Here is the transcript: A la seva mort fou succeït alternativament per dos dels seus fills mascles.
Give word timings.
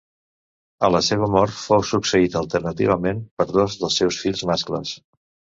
A 0.87 0.87
la 0.93 1.01
seva 1.07 1.27
mort 1.35 1.59
fou 1.65 1.83
succeït 1.91 2.37
alternativament 2.41 3.21
per 3.41 3.47
dos 3.53 3.79
dels 3.83 4.03
seus 4.03 4.21
fills 4.25 4.47
mascles. 4.53 4.99